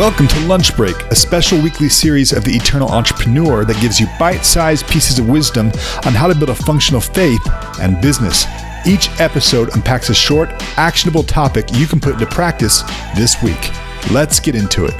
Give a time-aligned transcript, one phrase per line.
[0.00, 4.06] Welcome to Lunch Break, a special weekly series of the Eternal Entrepreneur that gives you
[4.18, 5.66] bite sized pieces of wisdom
[6.06, 7.46] on how to build a functional faith
[7.82, 8.46] and business.
[8.86, 10.48] Each episode unpacks a short,
[10.78, 12.80] actionable topic you can put into practice
[13.14, 13.70] this week.
[14.10, 14.94] Let's get into it.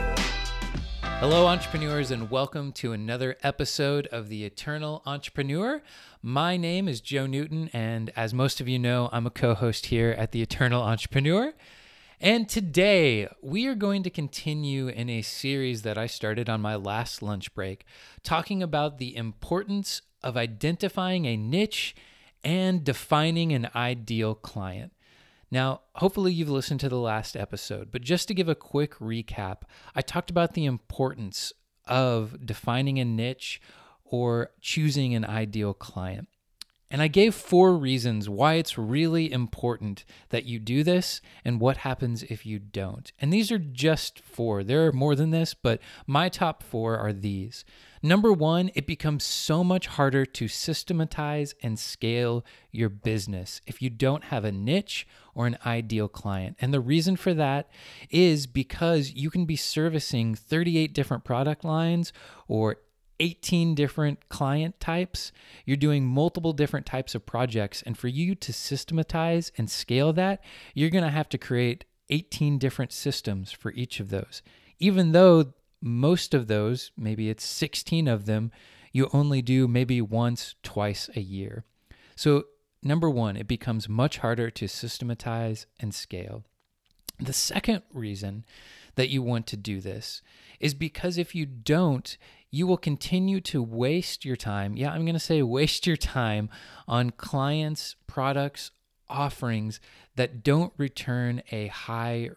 [1.03, 5.81] Hello, entrepreneurs, and welcome to another episode of The Eternal Entrepreneur.
[6.21, 9.87] My name is Joe Newton, and as most of you know, I'm a co host
[9.87, 11.55] here at The Eternal Entrepreneur.
[12.23, 16.77] And today we are going to continue in a series that I started on my
[16.77, 17.87] last lunch break,
[18.23, 21.97] talking about the importance of identifying a niche
[22.45, 24.93] and defining an ideal client.
[25.51, 29.63] Now, hopefully, you've listened to the last episode, but just to give a quick recap,
[29.95, 31.55] I talked about the importance
[31.87, 33.63] of defining a niche
[34.05, 36.29] or choosing an ideal client.
[36.91, 41.79] And I gave four reasons why it's really important that you do this and what
[41.79, 43.13] happens if you don't.
[43.21, 44.65] And these are just four.
[44.65, 47.65] There are more than this, but my top four are these.
[48.03, 53.91] Number one, it becomes so much harder to systematize and scale your business if you
[53.91, 56.57] don't have a niche or an ideal client.
[56.61, 57.71] And the reason for that
[58.11, 62.13] is because you can be servicing 38 different product lines
[62.49, 62.79] or
[63.21, 65.31] 18 different client types.
[65.65, 67.83] You're doing multiple different types of projects.
[67.83, 70.43] And for you to systematize and scale that,
[70.75, 74.43] you're going to have to create 18 different systems for each of those.
[74.79, 78.51] Even though most of those, maybe it's 16 of them,
[78.93, 81.65] you only do maybe once, twice a year.
[82.17, 82.45] So,
[82.83, 86.45] number one, it becomes much harder to systematize and scale.
[87.21, 88.45] The second reason
[88.95, 90.23] that you want to do this
[90.59, 92.17] is because if you don't,
[92.51, 94.77] you will continue to waste your time.
[94.77, 96.49] Yeah, I'm going to say waste your time
[96.89, 98.71] on clients, products,
[99.09, 99.81] offerings
[100.17, 102.31] that don't return a high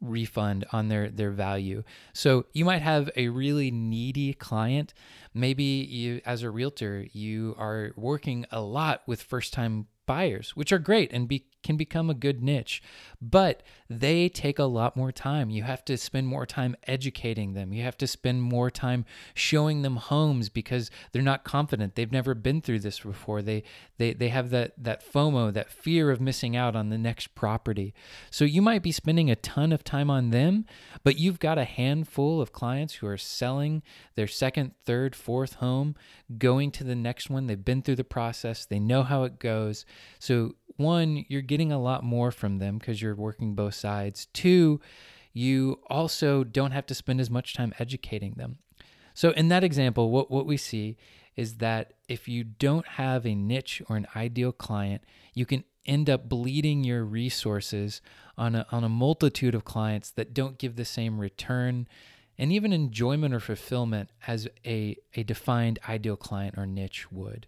[0.00, 1.82] refund on their their value.
[2.12, 4.94] So you might have a really needy client.
[5.34, 10.78] Maybe you as a realtor, you are working a lot with first-time buyers, which are
[10.78, 12.82] great and be, can become a good niche,
[13.20, 15.50] but they take a lot more time.
[15.50, 17.72] You have to spend more time educating them.
[17.72, 19.04] You have to spend more time
[19.34, 21.94] showing them homes because they're not confident.
[21.94, 23.42] They've never been through this before.
[23.42, 23.64] They
[23.98, 27.92] they they have that that FOMO, that fear of missing out on the next property.
[28.30, 30.64] So you might be spending a ton of time on them,
[31.04, 33.82] but you've got a handful of clients who are selling
[34.14, 35.96] their second, third, fourth home,
[36.38, 37.46] going to the next one.
[37.46, 38.64] They've been through the process.
[38.64, 39.84] They know how it goes.
[40.18, 44.26] So one, you're getting a lot more from them because you're working both sides.
[44.32, 44.80] Two,
[45.32, 48.58] you also don't have to spend as much time educating them.
[49.14, 50.96] So in that example, what, what we see
[51.36, 55.02] is that if you don't have a niche or an ideal client,
[55.34, 58.00] you can end up bleeding your resources
[58.36, 61.88] on a, on a multitude of clients that don't give the same return
[62.38, 67.46] and even enjoyment or fulfillment as a, a defined ideal client or niche would.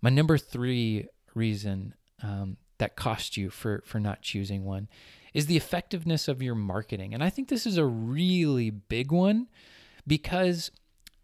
[0.00, 4.88] My number three reason um, that cost you for for not choosing one
[5.34, 7.14] is the effectiveness of your marketing.
[7.14, 9.48] And I think this is a really big one
[10.06, 10.70] because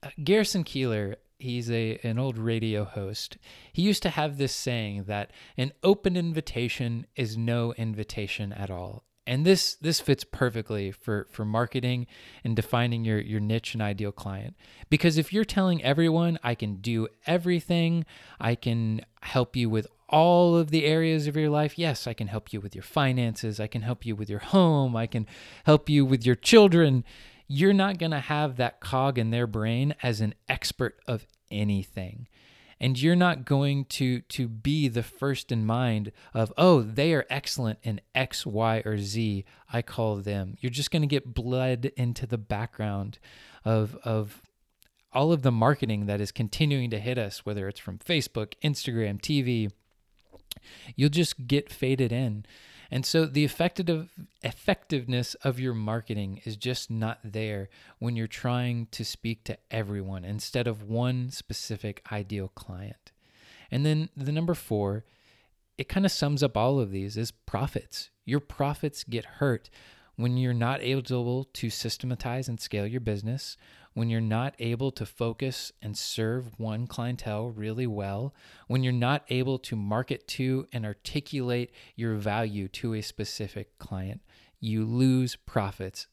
[0.02, 3.38] uh, Garrison Keillor, he's a an old radio host.
[3.72, 9.04] He used to have this saying that an open invitation is no invitation at all.
[9.26, 12.06] And this this fits perfectly for for marketing
[12.44, 14.54] and defining your your niche and ideal client.
[14.90, 18.04] Because if you're telling everyone I can do everything,
[18.38, 21.76] I can help you with all of the areas of your life.
[21.76, 23.58] Yes, I can help you with your finances.
[23.58, 24.94] I can help you with your home.
[24.94, 25.26] I can
[25.64, 27.02] help you with your children.
[27.48, 32.28] You're not going to have that cog in their brain as an expert of anything.
[32.78, 37.26] And you're not going to, to be the first in mind of, oh, they are
[37.28, 39.44] excellent in X, Y, or Z.
[39.72, 40.54] I call them.
[40.60, 43.18] You're just going to get bled into the background
[43.64, 44.42] of, of
[45.12, 49.20] all of the marketing that is continuing to hit us, whether it's from Facebook, Instagram,
[49.20, 49.72] TV,
[50.96, 52.44] you'll just get faded in.
[52.90, 54.08] And so the effective
[54.42, 57.68] effectiveness of your marketing is just not there
[57.98, 63.10] when you're trying to speak to everyone instead of one specific ideal client.
[63.70, 65.04] And then the number 4,
[65.78, 68.10] it kind of sums up all of these is profits.
[68.24, 69.70] Your profits get hurt
[70.16, 73.56] when you're not able to systematize and scale your business,
[73.94, 78.34] when you're not able to focus and serve one clientele really well,
[78.66, 84.20] when you're not able to market to and articulate your value to a specific client,
[84.60, 86.06] you lose profits.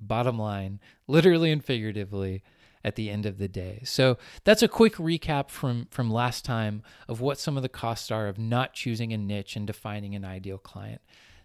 [0.00, 2.42] Bottom line, literally and figuratively,
[2.84, 3.80] at the end of the day.
[3.84, 8.10] So that's a quick recap from from last time of what some of the costs
[8.10, 11.00] are of not choosing a niche and defining an ideal client.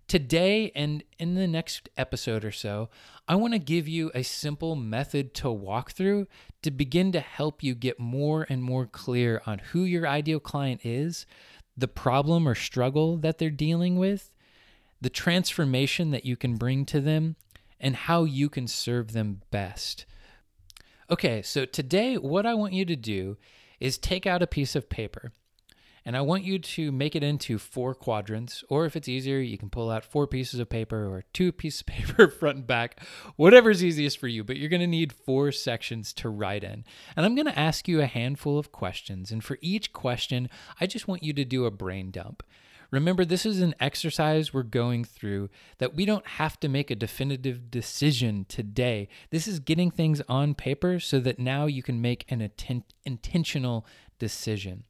[0.09, 2.89] Today and in the next episode or so,
[3.27, 6.25] I want to give you a simple method to walk through
[6.63, 10.81] to begin to help you get more and more clear on who your ideal client
[10.83, 11.27] is,
[11.77, 14.33] the problem or struggle that they're dealing with,
[14.99, 17.35] the transformation that you can bring to them,
[17.79, 20.07] and how you can serve them best.
[21.11, 23.37] Okay, so today, what I want you to do
[23.79, 25.33] is take out a piece of paper
[26.09, 29.59] and I want you to make it into four quadrants, or if it's easier, you
[29.59, 32.99] can pull out four pieces of paper or two pieces of paper front and back,
[33.35, 34.43] whatever's easiest for you.
[34.43, 36.83] But you're to need four sections to write in.
[37.15, 39.29] And I'm to ask you a handful of questions.
[39.29, 40.49] And for each question,
[40.81, 42.41] I just want you to do a brain dump.
[42.89, 46.95] Remember, this is an exercise we're going through that we don't have to make a
[46.95, 49.09] definitive decision today.
[49.29, 52.49] This is getting things on paper so that now you can make an
[53.05, 53.85] intentional
[54.17, 54.85] decision.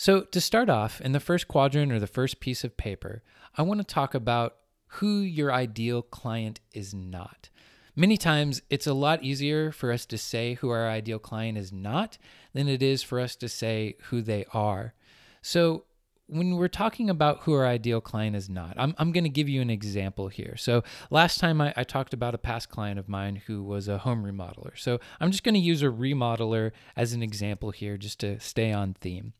[0.00, 3.22] So, to start off, in the first quadrant or the first piece of paper,
[3.58, 4.56] I want to talk about
[4.92, 7.50] who your ideal client is not.
[7.94, 11.70] Many times, it's a lot easier for us to say who our ideal client is
[11.70, 12.16] not
[12.54, 14.94] than it is for us to say who they are.
[15.42, 15.84] So,
[16.28, 19.50] when we're talking about who our ideal client is not, I'm, I'm going to give
[19.50, 20.56] you an example here.
[20.56, 23.98] So, last time I, I, talked about a past client of mine who was a
[23.98, 24.78] home remodeler.
[24.78, 28.72] So, I'm just going to use a remodeler as an example here just to stay
[28.72, 29.34] on theme.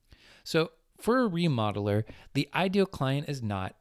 [0.45, 2.05] So, for a remodeler,
[2.35, 3.75] the ideal client is not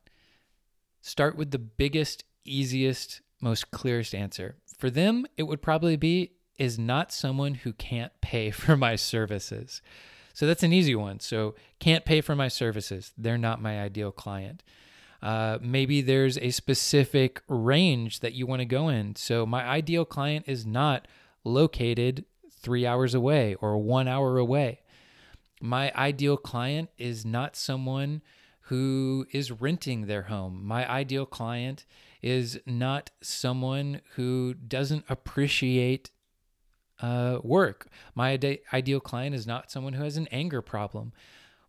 [1.01, 4.55] start with the biggest, easiest, most clearest answer.
[4.77, 9.81] For them, it would probably be is not someone who can't pay for my services.
[10.33, 11.19] So that's an easy one.
[11.19, 13.11] So, can't pay for my services.
[13.17, 14.63] They're not my ideal client.
[15.21, 19.15] Uh, maybe there's a specific range that you want to go in.
[19.15, 21.07] So, my ideal client is not
[21.43, 24.81] located three hours away or one hour away
[25.59, 28.21] my ideal client is not someone
[28.63, 30.63] who is renting their home.
[30.63, 31.85] My ideal client
[32.21, 36.11] is not someone who doesn't appreciate
[37.01, 37.87] uh, work.
[38.13, 41.13] My ide- ideal client is not someone who has an anger problem.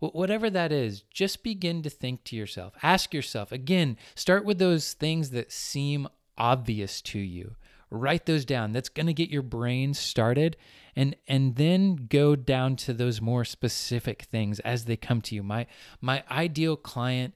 [0.00, 2.74] Whatever that is, just begin to think to yourself.
[2.82, 6.08] Ask yourself again, start with those things that seem
[6.38, 7.56] obvious to you.
[7.90, 8.72] Write those down.
[8.72, 10.56] That's going to get your brain started
[10.96, 15.42] and and then go down to those more specific things as they come to you
[15.42, 15.64] my
[16.00, 17.32] my ideal client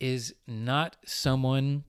[0.00, 1.84] is not someone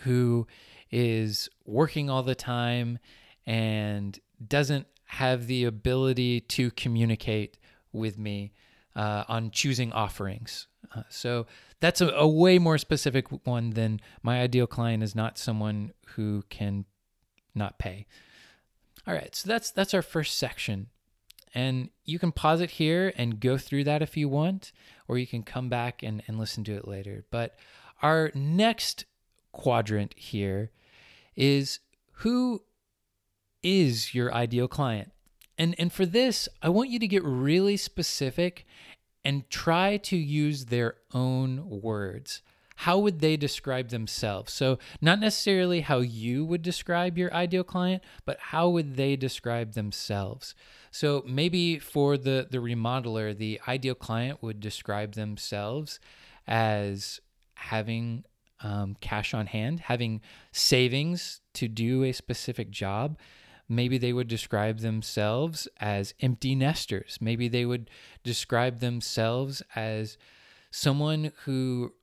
[0.00, 0.46] who
[0.90, 2.98] is working all the time
[3.46, 7.58] and doesn't have the ability to communicate
[7.92, 8.52] with me
[8.94, 10.66] uh, on choosing offerings.
[10.94, 11.46] Uh, so
[11.80, 16.42] that's a, a, way more specific one than my ideal client is not someone who
[16.48, 16.84] can
[17.56, 18.06] not pay.
[19.06, 20.88] All right, so that's that's our first section.
[21.54, 24.72] And you can pause it here and go through that if you want,
[25.08, 27.24] or you can come back and, and listen to it later.
[27.30, 27.56] But
[28.02, 29.06] our next
[29.52, 30.70] quadrant here
[31.34, 31.78] is
[32.12, 32.62] who
[33.62, 35.12] is your ideal client?
[35.56, 38.66] And and for this, I want you to get really specific
[39.24, 42.42] and try to use their own words
[42.76, 44.52] how would they describe themselves?
[44.52, 49.72] So, not necessarily how you would describe your ideal client, but how would they describe
[49.72, 50.54] themselves?
[50.90, 56.00] So, maybe for the, the remodeler, the ideal client would describe themselves
[56.46, 57.20] as
[57.54, 58.24] having
[58.60, 60.20] um, cash on hand, having
[60.52, 63.18] savings to do a specific job.
[63.68, 67.18] Maybe they would describe themselves as empty nesters.
[67.20, 67.90] Maybe they would
[68.22, 70.18] describe themselves as
[70.70, 71.94] someone who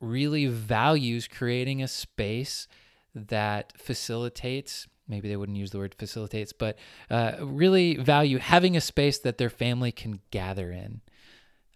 [0.00, 2.66] really values creating a space
[3.14, 6.78] that facilitates maybe they wouldn't use the word facilitates but
[7.10, 11.00] uh, really value having a space that their family can gather in.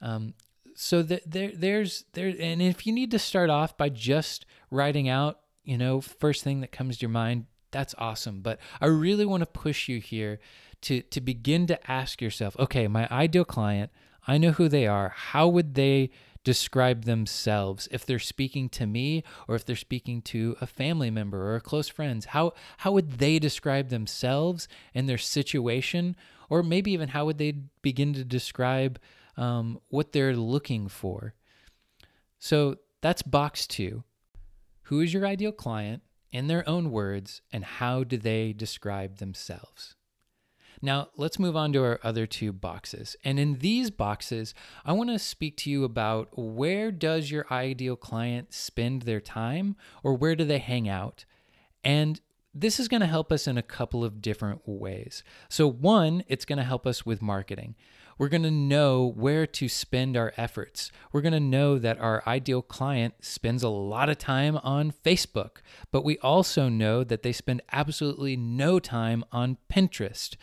[0.00, 0.34] Um,
[0.76, 5.08] so that there there's there and if you need to start off by just writing
[5.08, 8.40] out you know first thing that comes to your mind that's awesome.
[8.40, 10.38] But i really want to push you here
[10.82, 13.90] to to begin to ask yourself okay my ideal client
[14.26, 15.10] i know who they are.
[15.10, 16.10] How would they
[16.44, 17.88] describe themselves.
[17.90, 21.60] If they're speaking to me or if they're speaking to a family member or a
[21.60, 26.14] close friends how how would they describe themselves and their situation?
[26.50, 29.00] Or maybe even how would they begin to describe
[29.36, 31.34] um, what they're looking for?
[32.38, 34.04] So that's box two.
[34.88, 39.96] Who is your ideal client in their own words and how do they describe themselves
[40.84, 43.16] now, let's move on to our other two boxes.
[43.24, 47.96] And in these boxes, I want to speak to you about where does your ideal
[47.96, 51.24] client spend their time or where do they hang out?
[51.82, 52.20] And
[52.54, 55.24] this is going to help us in a couple of different ways.
[55.48, 57.74] So, one, it's going to help us with marketing.
[58.16, 60.92] we're going to know where to spend our efforts.
[61.12, 65.56] We're going to know that our ideal client spends a lot of time on Facebook,
[65.90, 70.36] but we also know that they spend absolutely no time on Pinterest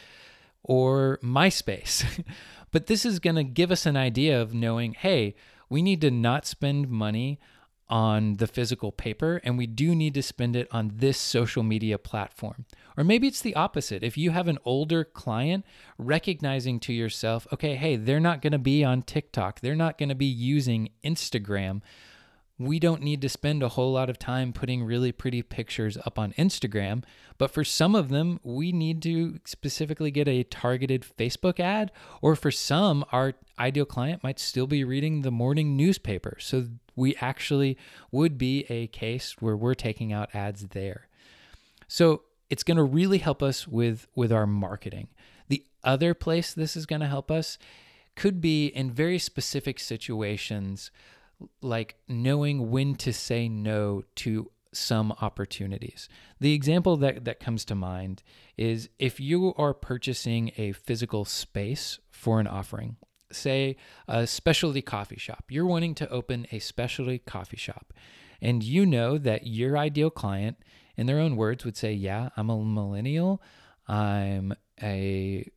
[0.71, 2.23] or MySpace.
[2.71, 5.35] but this is going to give us an idea of knowing hey,
[5.69, 7.41] we need to not spend money
[7.89, 11.97] on the physical paper and we do need to spend it on this social media
[11.97, 12.63] platform.
[12.95, 14.01] Or maybe it's the opposite.
[14.01, 15.65] If you have an older client,
[15.97, 20.07] recognizing to yourself, okay, hey, they're not going to be on TikTok, they're not going
[20.07, 21.81] to be using Instagram.
[22.65, 26.19] We don't need to spend a whole lot of time putting really pretty pictures up
[26.19, 27.03] on Instagram,
[27.37, 31.91] but for some of them, we need to specifically get a targeted Facebook ad,
[32.21, 36.37] or for some, our ideal client might still be reading the morning newspaper.
[36.39, 37.77] So we actually
[38.11, 41.07] would be a case where we're taking out ads there.
[41.87, 45.07] So it's going to really help us with with our marketing.
[45.47, 47.57] The other place this is going to help us
[48.15, 50.91] could be in very specific situations
[51.61, 56.07] like knowing when to say no to some opportunities.
[56.39, 58.23] The example that, that comes to mind
[58.57, 62.95] is if you are purchasing a physical space for an offering,
[63.31, 63.75] say
[64.07, 65.45] a specialty coffee shop.
[65.49, 67.93] You're wanting to open a specialty coffee shop,
[68.41, 70.57] and you know that your ideal client,
[70.97, 73.41] in their own words, would say, "Yeah, I'm a millennial.
[73.87, 75.49] I'm a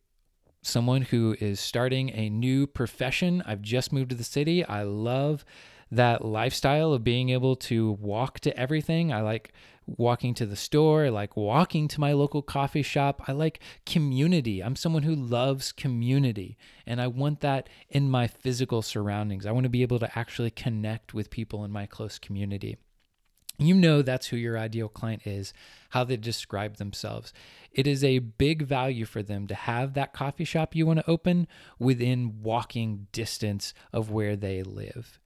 [0.61, 3.43] someone who is starting a new profession.
[3.45, 4.65] I've just moved to the city.
[4.65, 5.45] I love
[5.95, 9.11] that lifestyle of being able to walk to everything.
[9.11, 9.53] I like
[9.87, 11.05] walking to the store.
[11.05, 13.23] I like walking to my local coffee shop.
[13.27, 14.63] I like community.
[14.63, 19.45] I'm someone who loves community, and I want that in my physical surroundings.
[19.45, 22.77] I want to be able to actually connect with people in my close community.
[23.57, 25.53] You know that's who your ideal client is,
[25.91, 27.31] how they describe themselves.
[27.71, 31.09] It is a big value for them to have that coffee shop you want to
[31.09, 31.47] open
[31.79, 35.19] within walking distance of where they live.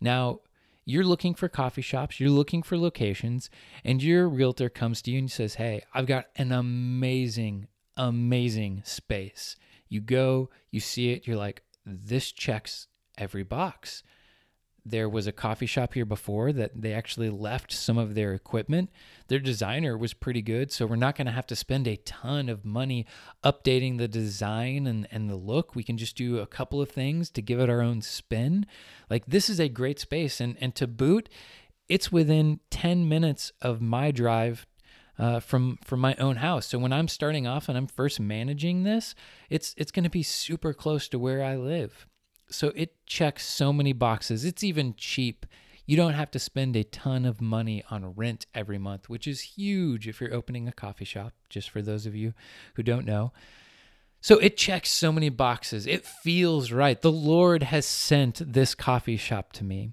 [0.00, 0.40] Now,
[0.84, 3.48] you're looking for coffee shops, you're looking for locations,
[3.84, 9.56] and your realtor comes to you and says, Hey, I've got an amazing, amazing space.
[9.88, 14.02] You go, you see it, you're like, This checks every box
[14.86, 18.90] there was a coffee shop here before that they actually left some of their equipment.
[19.28, 22.48] Their designer was pretty good, so we're not going to have to spend a ton
[22.48, 23.06] of money
[23.42, 25.74] updating the design and, and the look.
[25.74, 28.66] We can just do a couple of things to give it our own spin.
[29.08, 31.28] Like this is a great space, and and to boot,
[31.88, 34.66] it's within 10 minutes of my drive
[35.18, 36.66] uh, from from my own house.
[36.66, 39.14] So when I'm starting off and I'm first managing this,
[39.48, 42.06] it's it's going to be super close to where I live.
[42.50, 44.44] So it checks so many boxes.
[44.44, 45.46] It's even cheap.
[45.86, 49.40] You don't have to spend a ton of money on rent every month, which is
[49.40, 52.32] huge if you're opening a coffee shop, just for those of you
[52.74, 53.32] who don't know.
[54.20, 55.86] So it checks so many boxes.
[55.86, 57.00] It feels right.
[57.00, 59.92] The Lord has sent this coffee shop to me.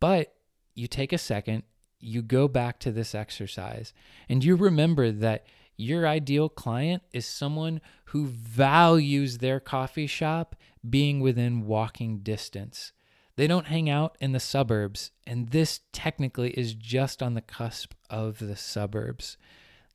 [0.00, 0.34] But
[0.74, 1.64] you take a second,
[2.00, 3.92] you go back to this exercise,
[4.28, 10.56] and you remember that your ideal client is someone who values their coffee shop
[10.88, 12.92] being within walking distance.
[13.36, 17.92] They don't hang out in the suburbs, and this technically is just on the cusp
[18.08, 19.36] of the suburbs.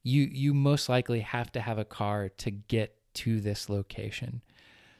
[0.03, 4.41] You you most likely have to have a car to get to this location.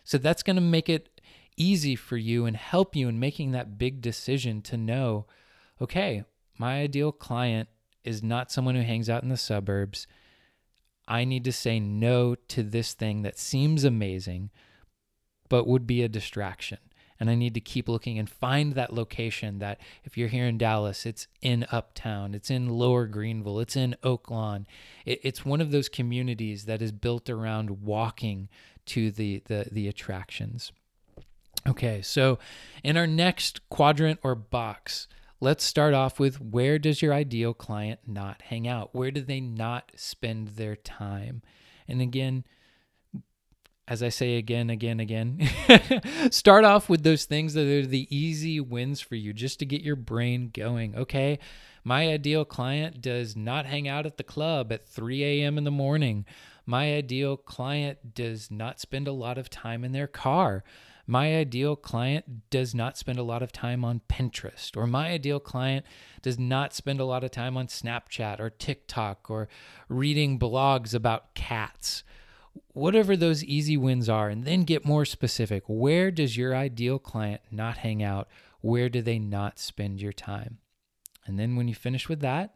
[0.04, 1.22] So that's going to make it
[1.58, 5.28] easy for you and help you in making that big decision to know,
[5.82, 6.24] okay,
[6.58, 7.70] my ideal client
[8.04, 10.08] is not someone who hangs out in the suburbs.
[11.10, 14.52] I need to say no to this thing that seems amazing,
[15.50, 16.78] but would be a distraction.
[17.20, 20.58] And I need to keep looking and find that location that if you're here in
[20.58, 24.68] Dallas, it's in Uptown, it's in Lower Greenville, it's in Oak Lawn.
[25.06, 28.48] It, it's one of those communities that is built around walking
[28.86, 30.72] to the, the, the attractions.
[31.68, 32.40] Okay, so
[32.84, 35.10] in our next quadrant or box,
[35.42, 38.94] Let's start off with where does your ideal client not hang out?
[38.94, 41.42] Where do they not spend their time?
[41.88, 42.44] And again,
[43.88, 45.50] as I say again, again, again,
[46.32, 49.82] start off with those things that are the easy wins for you just to get
[49.82, 50.96] your brain going.
[50.96, 51.40] Okay,
[51.84, 55.58] my ideal client does not hang out at the club at 3 a.m.
[55.58, 56.26] in the morning.
[56.66, 60.64] My ideal client does not spend a lot of time in their car
[61.10, 65.40] my ideal client does not spend a lot of time on Pinterest, or my ideal
[65.40, 65.84] client
[66.22, 69.50] does not spend a lot of time on Snapchat or TikTok or
[69.88, 72.04] reading blogs about cats.
[72.74, 75.64] Whatever those easy wins are, and then get more specific.
[75.66, 78.28] Where does your ideal client not hang out?
[78.62, 80.60] Where do they not spend your time?
[81.26, 82.54] And then when you finish with that,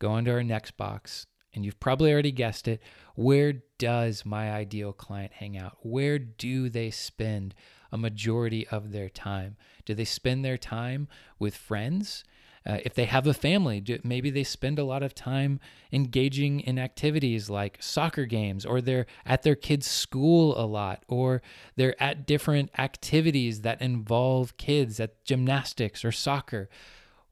[0.00, 2.82] go on to our next box And you've probably already guessed it.
[3.14, 5.78] Where does my ideal client hang out?
[5.80, 7.54] Where do they spend
[7.90, 9.56] a majority of their time?
[9.84, 12.24] Do they spend their time with friends?
[12.66, 15.58] Uh, if they have a family, do, maybe they spend a lot of time
[15.90, 21.40] engaging in activities like soccer games, or they're at their kids' school a lot, or
[21.76, 26.68] they're at different activities that involve kids at gymnastics or soccer.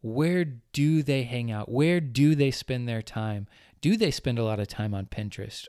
[0.00, 1.68] Where do they hang out?
[1.68, 3.46] Where do they spend their time?
[3.80, 5.66] Do they spend a lot of time on Pinterest?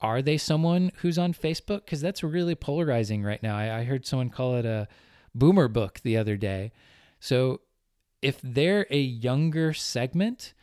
[0.00, 1.84] Are they someone who's on Facebook?
[1.84, 3.56] Because that's really polarizing right now.
[3.56, 4.88] I, I heard someone call it a
[5.34, 6.72] boomer book the other day.
[7.20, 7.60] So
[8.22, 10.54] if they're a younger segment,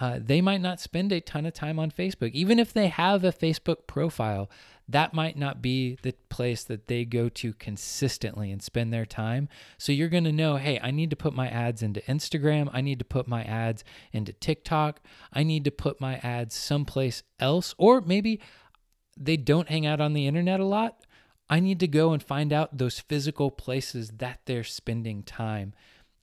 [0.00, 2.32] uh, they might not spend a ton of time on Facebook.
[2.32, 4.48] Even if they have a Facebook profile,
[4.88, 9.48] that might not be the place that they go to consistently and spend their time.
[9.76, 12.70] So you're going to know hey, I need to put my ads into Instagram.
[12.72, 15.00] I need to put my ads into TikTok.
[15.32, 17.74] I need to put my ads someplace else.
[17.76, 18.40] Or maybe
[19.16, 21.04] they don't hang out on the internet a lot.
[21.50, 25.74] I need to go and find out those physical places that they're spending time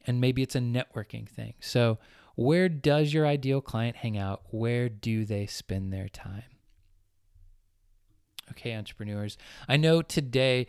[0.07, 1.53] and maybe it's a networking thing.
[1.59, 1.97] So,
[2.35, 4.43] where does your ideal client hang out?
[4.51, 6.43] Where do they spend their time?
[8.51, 9.37] Okay, entrepreneurs.
[9.67, 10.67] I know today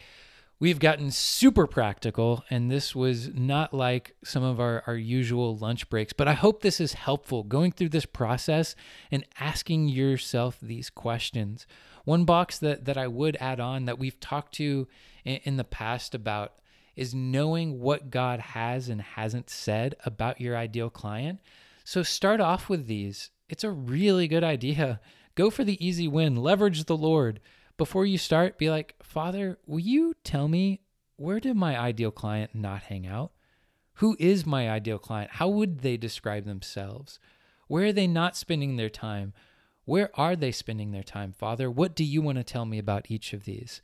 [0.59, 5.91] we've gotten super practical, and this was not like some of our, our usual lunch
[5.91, 8.75] breaks, but I hope this is helpful going through this process
[9.11, 11.67] and asking yourself these questions.
[12.05, 14.89] One box that, that I would add on that we've talked to
[15.25, 16.55] in, in the past about
[16.97, 21.41] is knowing what God has and hasn't said about your ideal client.
[21.85, 23.31] So start off with these.
[23.49, 25.01] It's a really good idea.
[25.35, 27.41] Go for the easy win, leverage the Lord.
[27.77, 30.81] Before you start, be like, Father, will you tell me
[31.17, 33.33] where did my ideal client not hang out?
[33.95, 35.33] Who is my ideal client?
[35.33, 37.19] How would they describe themselves?
[37.69, 39.33] Where are they not spending their time?
[39.85, 41.71] Where are they spending their time, Father?
[41.71, 43.81] What do you want to tell me about each of these?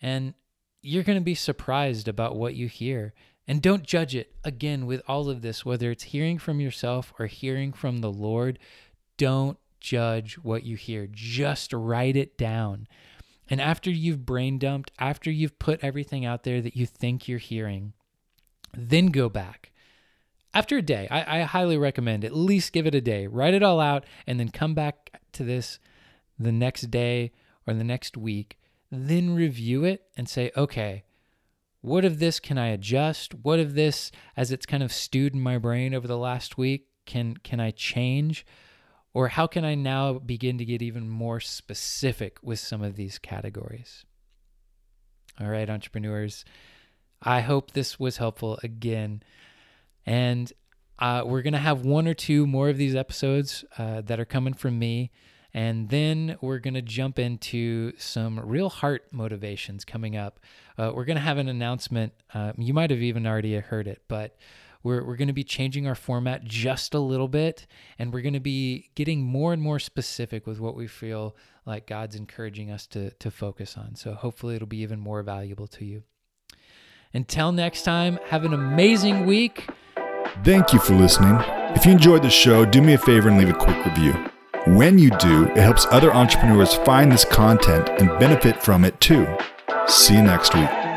[0.00, 0.34] And
[0.82, 3.14] you're going to be surprised about what you hear.
[3.46, 4.34] And don't judge it.
[4.44, 8.58] Again, with all of this, whether it's hearing from yourself or hearing from the Lord,
[9.16, 11.08] don't judge what you hear.
[11.10, 12.86] Just write it down.
[13.48, 17.38] And after you've brain dumped, after you've put everything out there that you think you're
[17.38, 17.94] hearing,
[18.76, 19.72] then go back.
[20.52, 23.26] After a day, I, I highly recommend at least give it a day.
[23.26, 25.78] Write it all out and then come back to this
[26.38, 27.32] the next day
[27.66, 28.57] or the next week
[28.90, 31.04] then review it and say, okay,
[31.80, 33.34] what of this can I adjust?
[33.34, 36.86] What of this, as it's kind of stewed in my brain over the last week,
[37.06, 38.44] can can I change?
[39.14, 43.18] Or how can I now begin to get even more specific with some of these
[43.18, 44.04] categories?
[45.40, 46.44] All right, entrepreneurs,
[47.22, 49.22] I hope this was helpful again.
[50.04, 50.52] And
[50.98, 54.24] uh, we're going to have one or two more of these episodes uh, that are
[54.24, 55.10] coming from me.
[55.58, 60.38] And then we're going to jump into some real heart motivations coming up.
[60.78, 62.12] Uh, we're going to have an announcement.
[62.32, 64.36] Uh, you might have even already heard it, but
[64.84, 67.66] we're, we're going to be changing our format just a little bit.
[67.98, 71.34] And we're going to be getting more and more specific with what we feel
[71.66, 73.96] like God's encouraging us to, to focus on.
[73.96, 76.04] So hopefully it'll be even more valuable to you.
[77.12, 79.68] Until next time, have an amazing week.
[80.44, 81.36] Thank you for listening.
[81.74, 84.30] If you enjoyed the show, do me a favor and leave a quick review.
[84.66, 89.26] When you do, it helps other entrepreneurs find this content and benefit from it too.
[89.86, 90.87] See you next week.